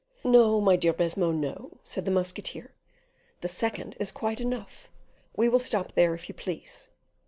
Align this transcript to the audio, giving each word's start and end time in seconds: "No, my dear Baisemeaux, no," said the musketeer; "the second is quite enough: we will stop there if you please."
"No, 0.23 0.59
my 0.59 0.77
dear 0.77 0.93
Baisemeaux, 0.93 1.31
no," 1.31 1.77
said 1.83 2.05
the 2.05 2.09
musketeer; 2.09 2.71
"the 3.41 3.47
second 3.47 3.95
is 3.99 4.11
quite 4.11 4.41
enough: 4.41 4.89
we 5.37 5.47
will 5.47 5.59
stop 5.59 5.91
there 5.91 6.15
if 6.15 6.27
you 6.27 6.33
please." 6.33 6.89